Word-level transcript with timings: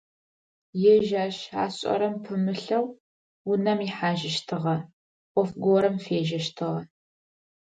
Ежь 0.93 1.11
ащ 1.25 1.37
ашӀэрэм 1.63 2.15
пымылъэу, 2.23 2.85
унэм 3.51 3.79
ихьажьыщтыгъэ, 3.87 4.77
Ӏоф 5.33 5.49
горэм 5.63 5.95
фежьэщтыгъэ. 6.05 6.81